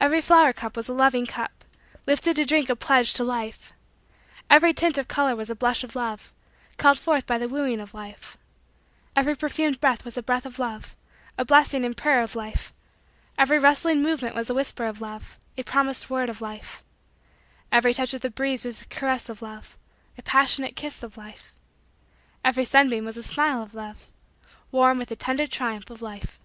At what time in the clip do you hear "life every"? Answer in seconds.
3.24-4.72, 7.92-9.34, 12.36-13.58, 16.40-17.92, 21.16-22.64